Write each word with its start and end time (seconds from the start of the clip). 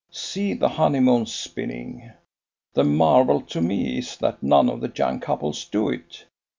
See 0.09 0.55
the 0.55 0.67
honeymoon 0.69 1.27
spinning! 1.27 2.11
The 2.73 2.83
marvel 2.83 3.39
to 3.41 3.61
me 3.61 3.99
is 3.99 4.17
that 4.17 4.41
none 4.41 4.67
of 4.67 4.81
the 4.81 4.91
young 4.95 5.19
couples 5.19 5.63
do 5.65 5.89
it. 5.89 6.25